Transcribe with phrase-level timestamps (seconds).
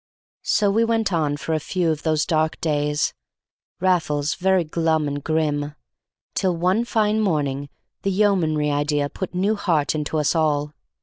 [0.41, 3.13] So we went on for a few of those dark days,
[3.79, 5.75] Raffles very glum and grim,
[6.33, 7.69] till one fine morning
[8.01, 10.73] the Yeomanry idea put new heart into us all.